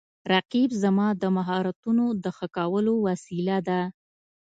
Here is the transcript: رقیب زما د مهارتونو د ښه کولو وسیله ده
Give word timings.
رقیب 0.33 0.69
زما 0.83 1.07
د 1.21 1.23
مهارتونو 1.37 2.05
د 2.23 2.25
ښه 2.37 2.47
کولو 2.57 2.93
وسیله 3.07 3.57
ده 3.67 3.81